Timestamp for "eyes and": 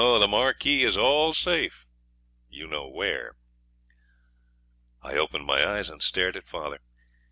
5.63-6.01